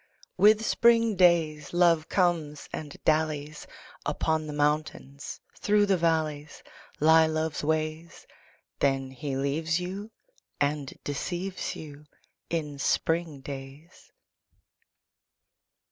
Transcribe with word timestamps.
With 0.35 0.65
spring 0.65 1.15
days 1.15 1.73
Love 1.73 2.09
comes 2.09 2.67
and 2.73 2.97
dallies: 3.05 3.67
Upon 4.03 4.47
the 4.47 4.51
mountains, 4.51 5.39
through 5.59 5.85
the 5.85 5.95
valleys 5.95 6.63
Lie 6.99 7.27
Love's 7.27 7.63
ways. 7.63 8.25
Then 8.79 9.11
he 9.11 9.37
leaves 9.37 9.79
you 9.79 10.09
and 10.59 10.91
deceives 11.03 11.75
you 11.75 12.05
In 12.49 12.79
spring 12.79 13.41
days. 13.41 14.11